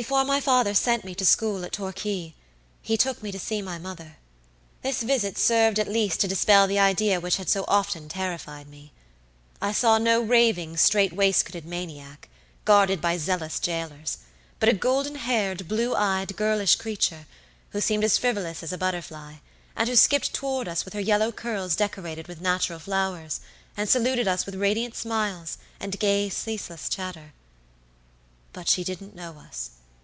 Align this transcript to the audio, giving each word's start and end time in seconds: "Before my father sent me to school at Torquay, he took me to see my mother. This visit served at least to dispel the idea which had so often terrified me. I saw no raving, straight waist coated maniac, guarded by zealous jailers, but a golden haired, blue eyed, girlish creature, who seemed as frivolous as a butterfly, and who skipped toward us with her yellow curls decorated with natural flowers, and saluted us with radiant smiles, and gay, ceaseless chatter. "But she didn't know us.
"Before 0.00 0.24
my 0.24 0.40
father 0.40 0.74
sent 0.74 1.04
me 1.04 1.12
to 1.16 1.26
school 1.26 1.64
at 1.64 1.72
Torquay, 1.72 2.32
he 2.82 2.96
took 2.96 3.20
me 3.20 3.32
to 3.32 3.38
see 3.40 3.60
my 3.60 3.78
mother. 3.80 4.18
This 4.82 5.02
visit 5.02 5.36
served 5.36 5.76
at 5.80 5.88
least 5.88 6.20
to 6.20 6.28
dispel 6.28 6.68
the 6.68 6.78
idea 6.78 7.18
which 7.18 7.36
had 7.36 7.48
so 7.50 7.64
often 7.66 8.08
terrified 8.08 8.68
me. 8.68 8.92
I 9.60 9.72
saw 9.72 9.98
no 9.98 10.22
raving, 10.22 10.76
straight 10.76 11.12
waist 11.12 11.46
coated 11.46 11.64
maniac, 11.66 12.28
guarded 12.64 13.00
by 13.00 13.16
zealous 13.18 13.58
jailers, 13.58 14.18
but 14.60 14.68
a 14.68 14.72
golden 14.72 15.16
haired, 15.16 15.66
blue 15.66 15.96
eyed, 15.96 16.36
girlish 16.36 16.76
creature, 16.76 17.26
who 17.70 17.80
seemed 17.80 18.04
as 18.04 18.18
frivolous 18.18 18.62
as 18.62 18.72
a 18.72 18.78
butterfly, 18.78 19.38
and 19.74 19.88
who 19.88 19.96
skipped 19.96 20.32
toward 20.32 20.68
us 20.68 20.84
with 20.84 20.94
her 20.94 21.00
yellow 21.00 21.32
curls 21.32 21.74
decorated 21.74 22.28
with 22.28 22.40
natural 22.40 22.78
flowers, 22.78 23.40
and 23.76 23.88
saluted 23.88 24.28
us 24.28 24.46
with 24.46 24.54
radiant 24.54 24.94
smiles, 24.94 25.58
and 25.80 25.98
gay, 25.98 26.28
ceaseless 26.28 26.88
chatter. 26.88 27.32
"But 28.52 28.68
she 28.68 28.84
didn't 28.84 29.16
know 29.16 29.36
us. 29.38 29.70